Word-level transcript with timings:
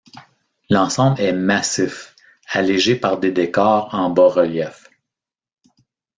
L'ensemble 0.71 1.21
est 1.21 1.31
massif, 1.31 2.15
allégé 2.47 2.95
par 2.95 3.19
des 3.19 3.31
décors 3.31 3.93
en 3.93 4.09
bas-relief. 4.09 4.89